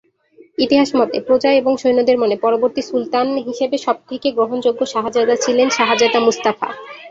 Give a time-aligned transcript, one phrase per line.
[0.57, 6.69] ইতিহাস মতে, প্রজা এবং সৈন্যদের মনে পরবর্তী সুলতান হিসেবে সবথেকে গ্রহণযোগ্য শাহজাদা ছিলেন শাহজাদা মুস্তাফা।